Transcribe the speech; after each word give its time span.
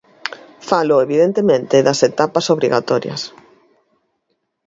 Falo, 0.69 0.95
evidentemente, 1.05 1.85
das 1.87 1.99
etapas 2.09 2.45
obrigatorias. 2.55 3.21